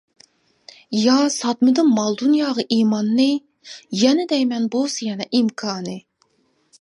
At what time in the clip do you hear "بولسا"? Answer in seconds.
4.77-5.05